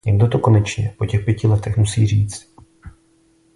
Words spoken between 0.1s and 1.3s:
to konečně, po těch